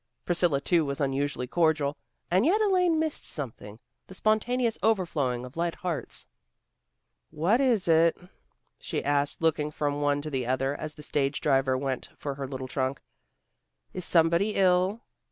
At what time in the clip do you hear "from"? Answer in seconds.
9.69-10.01